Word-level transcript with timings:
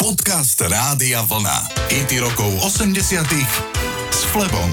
Podcast 0.00 0.56
Rádia 0.56 1.20
Vlna. 1.28 1.76
IT 1.92 2.24
rokov 2.24 2.48
80 2.64 3.20
s 4.08 4.24
Flebom. 4.32 4.72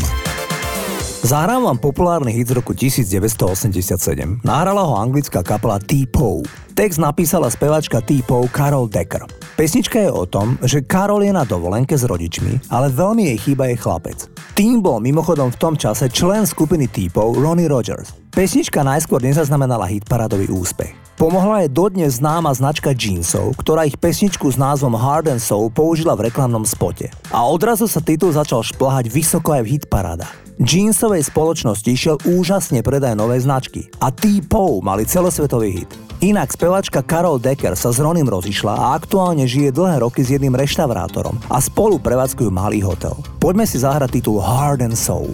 Zahrám 1.20 1.68
vám 1.68 1.78
populárny 1.84 2.32
hit 2.32 2.48
z 2.48 2.56
roku 2.56 2.72
1987. 2.72 4.40
Nahrala 4.48 4.88
ho 4.88 4.96
anglická 4.96 5.44
kapela 5.44 5.84
T-Pow. 5.84 6.48
Text 6.72 7.04
napísala 7.04 7.52
spevačka 7.52 8.00
T-Pow 8.00 8.48
Carol 8.56 8.88
Decker. 8.88 9.28
Pesnička 9.60 10.00
je 10.00 10.12
o 10.16 10.24
tom, 10.24 10.56
že 10.64 10.88
Karol 10.88 11.28
je 11.28 11.36
na 11.36 11.44
dovolenke 11.44 12.00
s 12.00 12.08
rodičmi, 12.08 12.72
ale 12.72 12.88
veľmi 12.88 13.28
jej 13.28 13.52
chýba 13.52 13.68
jej 13.68 13.76
chlapec. 13.84 14.32
Tým 14.56 14.80
bol 14.80 15.04
mimochodom 15.04 15.52
v 15.52 15.60
tom 15.60 15.76
čase 15.76 16.08
člen 16.08 16.48
skupiny 16.48 16.88
T-Pow 16.88 17.36
Ronnie 17.36 17.68
Rogers. 17.68 18.27
Pesnička 18.38 18.86
najskôr 18.86 19.18
nezaznamenala 19.26 19.90
hitparadový 19.90 20.54
úspech. 20.54 20.94
Pomohla 21.18 21.66
jej 21.66 21.74
dodnes 21.74 22.22
známa 22.22 22.54
značka 22.54 22.94
jeansov, 22.94 23.58
ktorá 23.58 23.90
ich 23.90 23.98
pesničku 23.98 24.46
s 24.46 24.62
názvom 24.62 24.94
Hard 24.94 25.34
and 25.34 25.42
Soul 25.42 25.74
použila 25.74 26.14
v 26.14 26.30
reklamnom 26.30 26.62
spote. 26.62 27.10
A 27.34 27.50
odrazu 27.50 27.90
sa 27.90 27.98
titul 27.98 28.30
začal 28.30 28.62
šplhať 28.62 29.10
vysoko 29.10 29.58
aj 29.58 29.66
v 29.66 29.82
hitparádach. 29.82 30.38
Jeansovej 30.62 31.26
spoločnosti 31.26 31.90
šiel 31.90 32.22
úžasne 32.30 32.86
predaj 32.86 33.18
nové 33.18 33.42
značky 33.42 33.90
a 33.98 34.14
T-Pow 34.14 34.86
mali 34.86 35.10
celosvetový 35.10 35.82
hit. 35.82 35.90
Inak 36.22 36.54
spevačka 36.54 37.02
Carol 37.10 37.42
Decker 37.42 37.74
sa 37.74 37.90
s 37.90 37.98
Ronim 37.98 38.30
rozišla 38.30 38.78
a 38.78 38.94
aktuálne 39.02 39.50
žije 39.50 39.74
dlhé 39.74 40.06
roky 40.06 40.22
s 40.22 40.38
jedným 40.38 40.54
reštaurátorom 40.54 41.42
a 41.50 41.58
spolu 41.58 41.98
prevádzkujú 41.98 42.54
malý 42.54 42.86
hotel. 42.86 43.18
Poďme 43.42 43.66
si 43.66 43.82
zahrať 43.82 44.22
titul 44.22 44.38
Hard 44.38 44.86
and 44.86 44.94
Soul. 44.94 45.34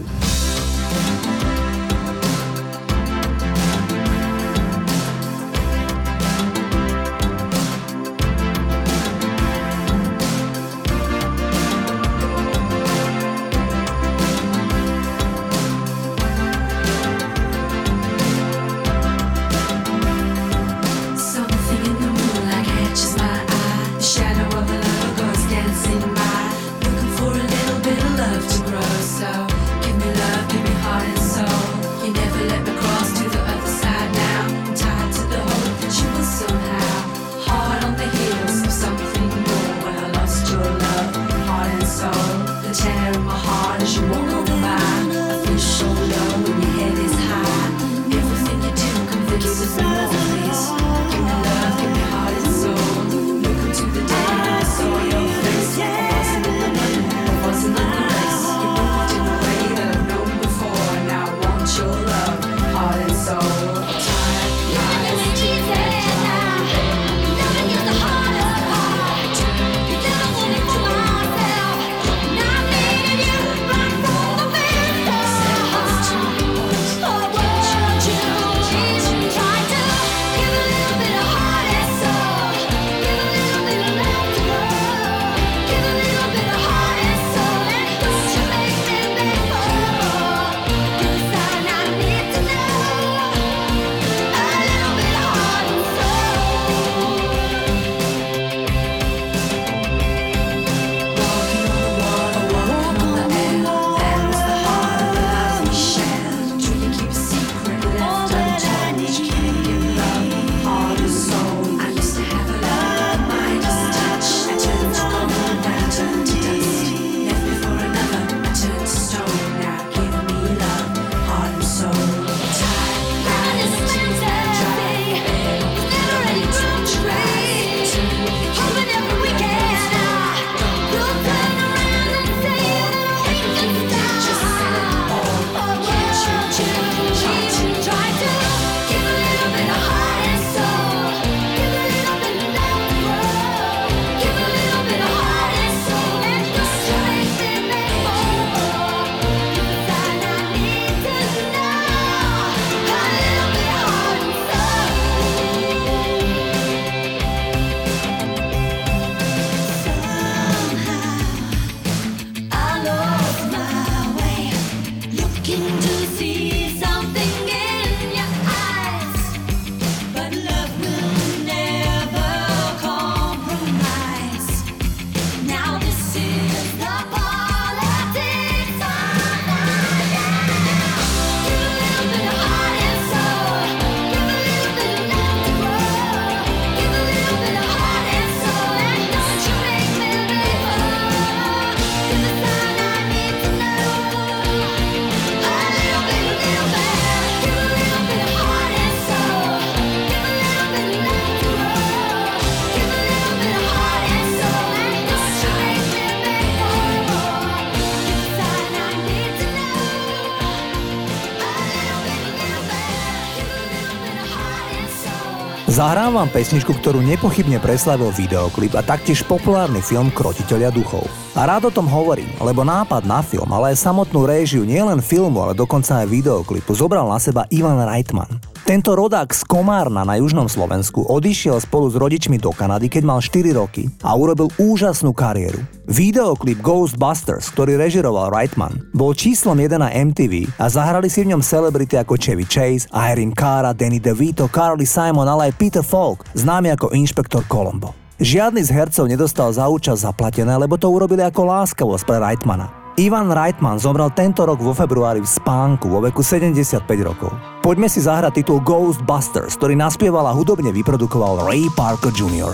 Zahrám 215.83 216.15
vám 216.15 216.31
pesničku, 216.31 216.80
ktorú 216.80 217.03
nepochybne 217.03 217.59
preslavil 217.59 218.07
videoklip 218.15 218.71
a 218.80 218.88
taktiež 218.88 219.19
populárny 219.27 219.83
film 219.83 220.15
Krotiteľia 220.15 220.71
duchov. 220.71 221.03
A 221.35 221.44
rád 221.44 221.68
o 221.68 221.75
tom 221.75 221.91
hovorím, 221.91 222.31
lebo 222.39 222.63
nápad 222.63 223.03
na 223.03 223.19
film, 223.19 223.51
ale 223.51 223.75
aj 223.75 223.83
samotnú 223.83 224.24
réžiu 224.24 224.63
nielen 224.63 225.03
filmu, 225.03 225.44
ale 225.44 225.51
dokonca 225.51 226.00
aj 226.00 226.07
videoklipu 226.07 226.71
zobral 226.71 227.03
na 227.12 227.19
seba 227.19 227.44
Ivan 227.51 227.83
Reitman. 227.83 228.52
Tento 228.73 228.97
rodák 228.97 229.29
z 229.29 229.45
Komárna 229.45 230.01
na 230.01 230.17
južnom 230.17 230.49
Slovensku 230.49 231.05
odišiel 231.05 231.61
spolu 231.61 231.93
s 231.93 231.95
rodičmi 232.01 232.41
do 232.41 232.49
Kanady, 232.49 232.89
keď 232.89 233.05
mal 233.05 233.21
4 233.21 233.53
roky 233.53 233.85
a 234.01 234.17
urobil 234.17 234.49
úžasnú 234.57 235.13
kariéru. 235.13 235.61
Videoklip 235.85 236.57
Ghostbusters, 236.57 237.53
ktorý 237.53 237.77
režiroval 237.77 238.33
Reitman, 238.33 238.81
bol 238.89 239.13
číslom 239.13 239.61
1 239.61 239.77
na 239.77 239.93
MTV 239.93 240.57
a 240.57 240.73
zahrali 240.73 241.05
si 241.05 241.21
v 241.21 241.37
ňom 241.37 241.45
celebrity 241.45 242.01
ako 242.01 242.17
Chevy 242.17 242.49
Chase, 242.49 242.89
Irene 242.89 243.37
Cara, 243.37 243.77
Danny 243.77 244.01
DeVito, 244.01 244.49
Carly 244.49 244.89
Simon, 244.89 245.29
ale 245.29 245.53
aj 245.53 245.57
Peter 245.61 245.85
Falk, 245.85 246.25
známy 246.33 246.73
ako 246.73 246.97
Inšpektor 246.97 247.45
Colombo. 247.45 247.93
Žiadny 248.17 248.65
z 248.65 248.73
hercov 248.73 249.05
nedostal 249.05 249.53
za 249.53 249.69
účasť 249.69 250.01
zaplatené, 250.01 250.57
lebo 250.57 250.81
to 250.81 250.89
urobili 250.89 251.21
ako 251.21 251.45
láskavosť 251.45 252.09
pre 252.09 252.17
Reitmana. 252.17 252.82
Ivan 252.94 253.34
Reitman 253.34 253.81
zomrel 253.81 254.13
tento 254.13 254.45
rok 254.45 254.62
vo 254.62 254.69
februári 254.69 255.18
v 255.18 255.25
spánku 255.25 255.90
vo 255.90 255.98
veku 255.98 256.22
75 256.22 256.86
rokov. 257.01 257.34
Poďme 257.66 257.90
si 257.90 257.98
zahrať 258.06 258.45
titul 258.45 258.62
Ghostbusters, 258.62 259.57
ktorý 259.57 259.74
naspieval 259.74 260.30
a 260.30 260.34
hudobne 260.38 260.69
vyprodukoval 260.69 261.50
Ray 261.50 261.74
Parker 261.74 262.13
Jr. 262.13 262.54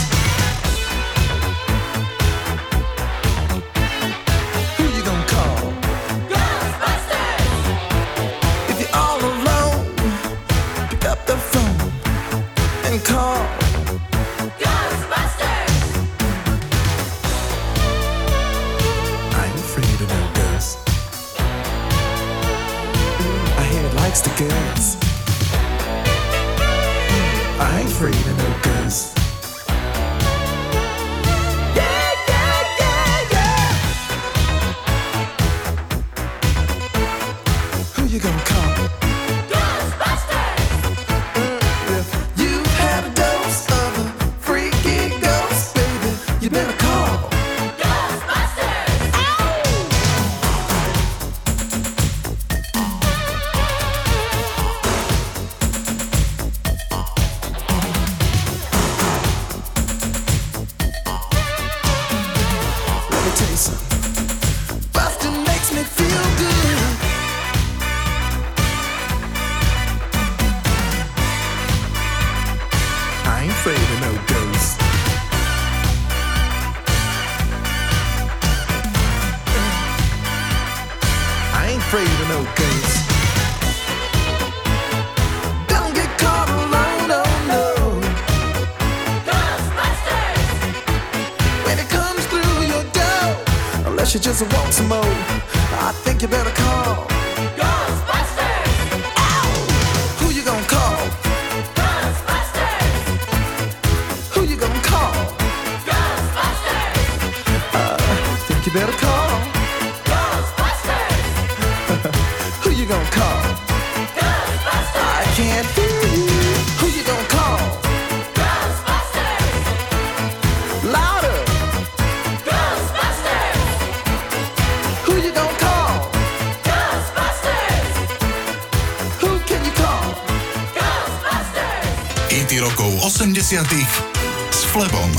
s 134.49 134.65
Flebom. 134.73 135.11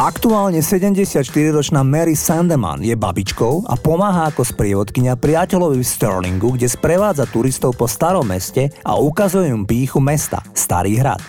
Aktuálne 0.00 0.64
74-ročná 0.64 1.84
Mary 1.84 2.16
Sandeman 2.16 2.80
je 2.80 2.96
babičkou 2.96 3.68
a 3.68 3.76
pomáha 3.76 4.32
ako 4.32 4.40
sprievodkynia 4.40 5.20
priateľovi 5.20 5.76
v 5.76 5.84
Sterlingu, 5.84 6.56
kde 6.56 6.64
sprevádza 6.64 7.28
turistov 7.28 7.76
po 7.76 7.84
starom 7.84 8.24
meste 8.24 8.72
a 8.88 8.96
ukazuje 8.96 9.52
im 9.52 9.68
píchu 9.68 10.00
mesta, 10.00 10.40
Starý 10.56 10.96
hrad. 10.96 11.20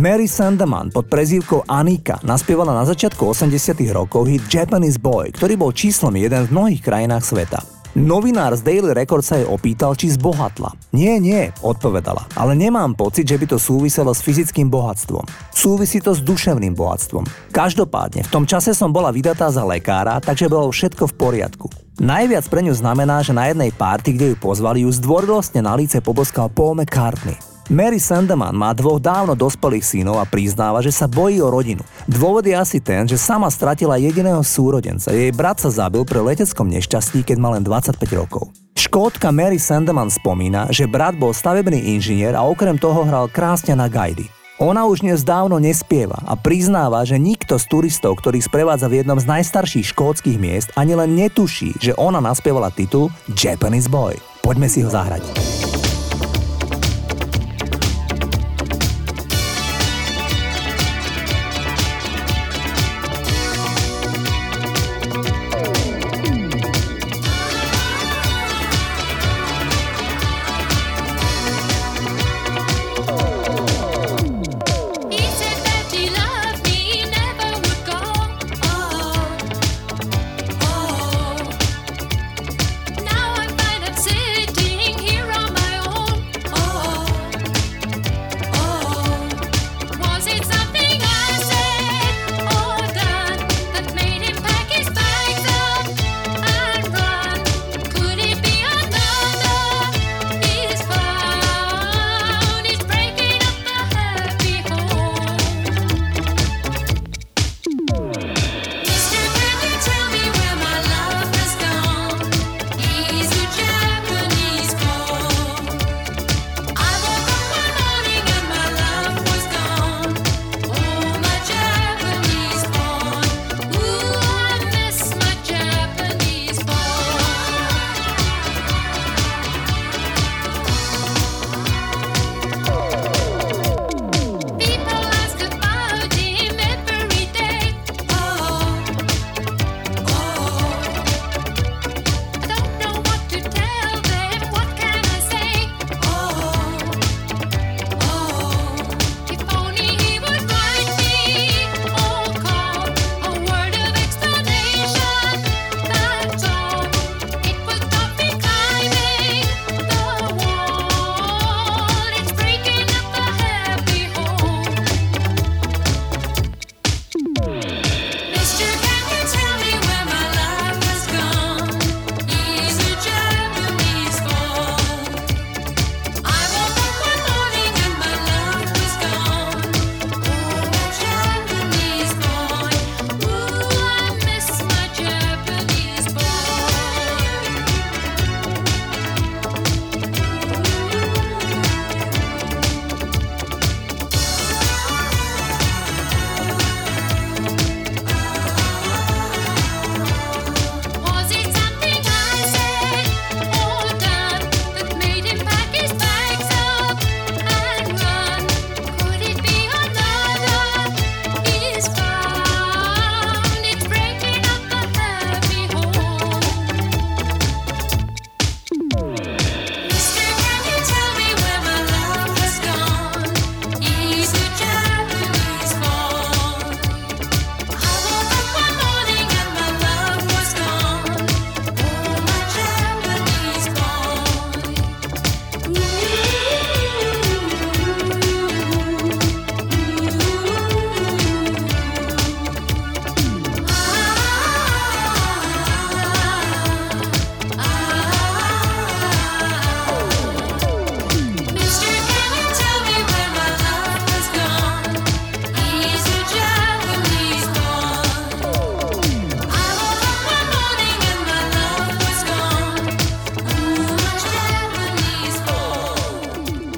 Mary 0.00 0.24
Sandeman 0.24 0.88
pod 0.88 1.12
prezývkou 1.12 1.68
Anika 1.68 2.16
naspievala 2.24 2.72
na 2.72 2.88
začiatku 2.88 3.36
80 3.36 3.52
rokov 3.92 4.32
hit 4.32 4.48
Japanese 4.48 4.96
Boy, 4.96 5.28
ktorý 5.36 5.60
bol 5.60 5.76
číslom 5.76 6.16
jeden 6.16 6.48
v 6.48 6.52
mnohých 6.56 6.80
krajinách 6.80 7.28
sveta. 7.28 7.71
Novinár 7.92 8.56
z 8.56 8.64
Daily 8.64 8.96
Record 8.96 9.20
sa 9.20 9.36
jej 9.36 9.44
opýtal, 9.44 9.92
či 9.92 10.08
zbohatla. 10.08 10.72
Nie, 10.96 11.20
nie, 11.20 11.52
odpovedala, 11.60 12.24
ale 12.40 12.56
nemám 12.56 12.96
pocit, 12.96 13.28
že 13.28 13.36
by 13.36 13.44
to 13.52 13.60
súviselo 13.60 14.16
s 14.16 14.24
fyzickým 14.24 14.72
bohatstvom. 14.72 15.28
Súvisí 15.52 16.00
to 16.00 16.16
s 16.16 16.24
duševným 16.24 16.72
bohatstvom. 16.72 17.28
Každopádne, 17.52 18.24
v 18.24 18.32
tom 18.32 18.48
čase 18.48 18.72
som 18.72 18.96
bola 18.96 19.12
vydatá 19.12 19.52
za 19.52 19.60
lekára, 19.68 20.24
takže 20.24 20.48
bolo 20.48 20.72
všetko 20.72 21.04
v 21.12 21.16
poriadku. 21.20 21.68
Najviac 22.00 22.48
pre 22.48 22.64
ňu 22.64 22.72
znamená, 22.72 23.20
že 23.20 23.36
na 23.36 23.52
jednej 23.52 23.68
párty, 23.68 24.16
kde 24.16 24.32
ju 24.32 24.36
pozvali, 24.40 24.88
ju 24.88 24.90
zdvorilostne 24.96 25.60
na 25.60 25.76
líce 25.76 26.00
poboskal 26.00 26.48
Paul 26.48 26.80
McCartney. 26.80 27.51
Mary 27.72 27.96
Sandeman 27.96 28.52
má 28.52 28.76
dvoch 28.76 29.00
dávno 29.00 29.32
dospelých 29.32 29.80
synov 29.80 30.20
a 30.20 30.28
priznáva, 30.28 30.84
že 30.84 30.92
sa 30.92 31.08
bojí 31.08 31.40
o 31.40 31.48
rodinu. 31.48 31.80
Dôvod 32.04 32.44
je 32.44 32.52
asi 32.52 32.84
ten, 32.84 33.08
že 33.08 33.16
sama 33.16 33.48
stratila 33.48 33.96
jediného 33.96 34.44
súrodenca. 34.44 35.08
Jej 35.08 35.32
brat 35.32 35.56
sa 35.56 35.72
zabil 35.72 36.04
pre 36.04 36.20
leteckom 36.20 36.68
nešťastí, 36.68 37.24
keď 37.24 37.36
mal 37.40 37.56
len 37.56 37.64
25 37.64 37.96
rokov. 38.12 38.52
Škótka 38.76 39.32
Mary 39.32 39.56
Sandeman 39.56 40.12
spomína, 40.12 40.68
že 40.68 40.84
brat 40.84 41.16
bol 41.16 41.32
stavebný 41.32 41.96
inžinier 41.96 42.36
a 42.36 42.44
okrem 42.44 42.76
toho 42.76 43.08
hral 43.08 43.32
krásne 43.32 43.72
na 43.72 43.88
gajdy. 43.88 44.28
Ona 44.60 44.84
už 44.84 45.00
dnes 45.00 45.24
dávno 45.24 45.56
nespieva 45.56 46.20
a 46.28 46.36
priznáva, 46.36 47.08
že 47.08 47.16
nikto 47.16 47.56
z 47.56 47.72
turistov, 47.72 48.20
ktorý 48.20 48.44
sprevádza 48.44 48.84
v 48.92 49.00
jednom 49.00 49.16
z 49.16 49.24
najstarších 49.24 49.96
škótskych 49.96 50.36
miest, 50.36 50.68
ani 50.76 50.92
len 50.92 51.16
netuší, 51.16 51.72
že 51.80 51.96
ona 51.96 52.20
naspievala 52.20 52.68
titul 52.68 53.08
Japanese 53.32 53.88
Boy. 53.88 54.20
Poďme 54.44 54.68
si 54.68 54.84
ho 54.84 54.92
zahrať. 54.92 55.24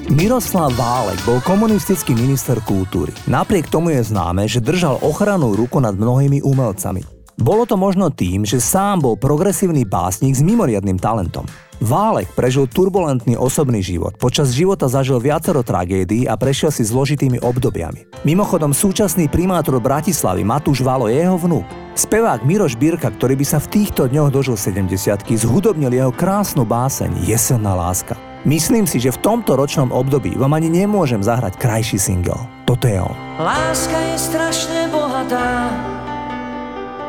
Miroslav 0.05 0.69
Válek 0.77 1.17
bol 1.25 1.41
komunistický 1.41 2.13
minister 2.13 2.61
kultúry. 2.61 3.09
Napriek 3.25 3.73
tomu 3.73 3.89
je 3.89 4.05
známe, 4.05 4.45
že 4.45 4.61
držal 4.61 5.01
ochranu 5.01 5.57
ruku 5.57 5.81
nad 5.81 5.97
mnohými 5.97 6.45
umelcami. 6.45 7.01
Bolo 7.41 7.65
to 7.65 7.73
možno 7.73 8.13
tým, 8.13 8.45
že 8.45 8.61
sám 8.61 9.01
bol 9.01 9.17
progresívny 9.17 9.81
básnik 9.81 10.37
s 10.37 10.45
mimoriadným 10.45 11.01
talentom. 11.01 11.49
Válek 11.81 12.29
prežil 12.37 12.69
turbulentný 12.69 13.33
osobný 13.33 13.81
život. 13.81 14.13
Počas 14.21 14.53
života 14.53 14.85
zažil 14.85 15.17
viacero 15.17 15.65
tragédií 15.65 16.29
a 16.29 16.37
prešiel 16.37 16.69
si 16.69 16.85
zložitými 16.85 17.41
obdobiami. 17.41 18.05
Mimochodom, 18.29 18.77
súčasný 18.77 19.25
primátor 19.25 19.81
Bratislavy 19.81 20.45
Matúš 20.45 20.85
Valo 20.85 21.09
je 21.09 21.17
jeho 21.17 21.35
vnúk. 21.41 21.65
Spevák 21.97 22.45
Miroš 22.45 22.77
Birka, 22.77 23.09
ktorý 23.09 23.41
by 23.41 23.45
sa 23.49 23.57
v 23.57 23.73
týchto 23.73 24.05
dňoch 24.05 24.29
dožil 24.29 24.53
70 24.53 24.93
zhudobnil 25.33 25.89
jeho 25.89 26.13
krásnu 26.13 26.61
báseň 26.61 27.25
Jesenná 27.25 27.73
láska. 27.73 28.34
Myslím 28.45 28.85
si, 28.85 29.01
že 29.01 29.09
v 29.09 29.25
tomto 29.25 29.57
ročnom 29.57 29.89
období 29.89 30.37
vám 30.37 30.53
ani 30.53 30.69
nemôžem 30.69 31.17
zahrať 31.17 31.57
krajší 31.57 31.97
single. 31.97 32.37
Toto 32.69 32.85
je 32.85 33.01
on. 33.01 33.17
Láska 33.41 33.97
je 34.13 34.17
strašne 34.21 34.85
bohatá, 34.93 35.73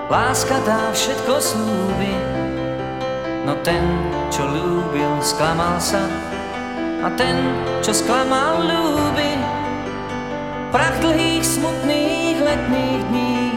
láska 0.09 0.57
dá 0.64 0.88
všetko 0.97 1.37
slúbi, 1.37 2.16
no 3.45 3.52
ten, 3.61 3.85
čo 4.33 4.49
ľúbil, 4.49 5.21
sklamal 5.21 5.76
sa 5.76 6.00
a 7.05 7.12
ten, 7.21 7.37
čo 7.85 7.93
sklamal, 7.93 8.64
ľúbi. 8.64 9.37
Prach 10.73 10.97
dlhých, 11.05 11.45
smutných 11.45 12.40
letných 12.40 13.02
dní 13.12 13.52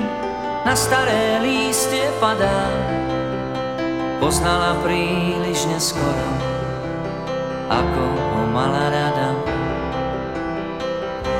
na 0.67 0.75
staré 0.75 1.39
lístie 1.39 2.11
padá, 2.19 2.67
poznala 4.19 4.75
príliš 4.83 5.63
neskoro 5.71 6.48
ako 7.69 8.03
ho 8.17 8.41
mala 8.49 8.89
rada. 8.89 9.29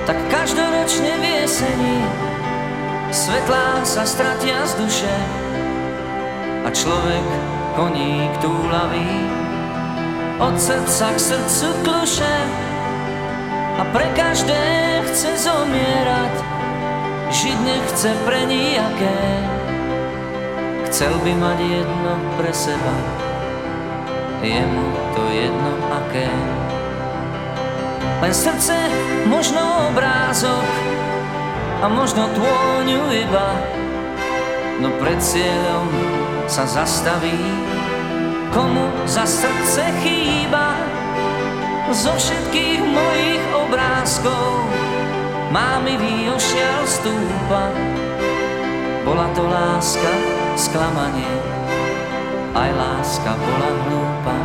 Tak 0.06 0.18
každoročne 0.30 1.18
v 1.18 1.26
jeseni 1.42 1.98
svetlá 3.10 3.82
sa 3.82 4.06
stratia 4.06 4.62
z 4.70 4.74
duše 4.78 5.16
a 6.66 6.70
človek 6.70 7.26
koník 7.74 8.32
túlavý 8.42 9.14
od 10.40 10.56
srdca 10.56 11.14
k 11.14 11.20
srdcu 11.20 11.68
kluše. 11.84 12.36
a 13.80 13.84
pre 13.96 14.12
každé 14.12 14.60
chce 15.08 15.40
zomierať, 15.48 16.36
žiť 17.32 17.58
nechce 17.64 18.12
pre 18.28 18.44
nijaké. 18.44 19.20
Chcel 20.92 21.16
by 21.24 21.32
mať 21.32 21.58
jedno 21.64 22.14
pre 22.36 22.52
seba, 22.52 22.96
je 24.44 24.62
mu 24.64 24.88
to 25.16 25.24
jedno 25.32 25.74
aké. 25.92 26.32
Len 28.20 28.34
srdce, 28.34 28.76
možno 29.28 29.92
obrázok 29.92 30.68
a 31.80 31.88
možno 31.88 32.28
tôňu 32.36 33.08
iba, 33.16 33.50
no 34.84 34.92
pred 35.00 35.20
cieľom 35.20 35.88
sa 36.48 36.68
zastaví, 36.68 37.40
komu 38.52 38.92
za 39.08 39.24
srdce 39.24 39.88
chýba. 40.04 40.76
Zo 41.90 42.14
všetkých 42.14 42.86
mojich 42.86 43.44
obrázkov 43.66 44.62
má 45.50 45.82
mi 45.82 45.98
ošial 46.30 46.86
stúpa. 46.86 47.74
Bola 49.02 49.26
to 49.34 49.42
láska, 49.50 50.14
sklamanie, 50.54 51.59
aj 52.56 52.70
láska 52.74 53.32
bola 53.38 53.70
hlúpa. 53.70 54.38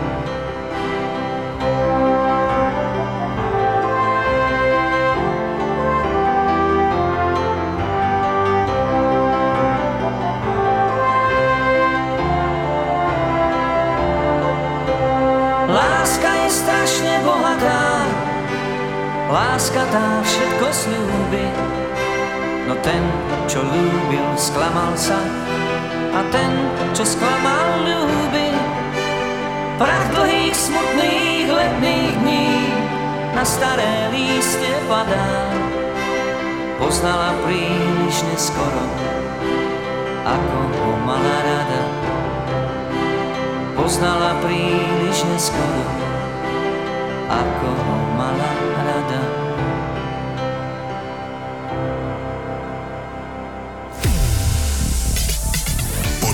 Láska 15.64 16.30
je 16.44 16.49
strašne 16.52 17.14
bohatá, 17.25 17.84
láska 19.32 19.82
tá 19.88 20.06
všetko 20.23 20.66
slúbi. 20.70 21.46
No 22.64 22.76
ten, 22.80 23.02
čo 23.44 23.61
ľúbil, 23.61 24.25
sklamal 24.37 24.96
sa 24.96 25.20
a 26.14 26.21
ten, 26.30 26.52
čo 26.94 27.02
sklamal, 27.02 27.83
ľúbi. 27.83 28.54
Prach 29.75 30.06
dlhých, 30.14 30.54
smutných 30.54 31.50
letných 31.50 32.14
dní 32.23 32.50
na 33.35 33.42
staré 33.42 34.14
líste 34.14 34.71
padá. 34.87 35.50
Poznala 36.78 37.35
príliš 37.42 38.23
neskoro, 38.30 38.87
ako 40.23 40.59
ho 40.78 40.90
mala 41.02 41.37
rada. 41.42 41.83
Poznala 43.75 44.38
príliš 44.47 45.26
neskoro, 45.35 45.85
ako 47.26 47.68
ho 47.75 47.97
mala 48.14 48.50
rada. 48.78 49.53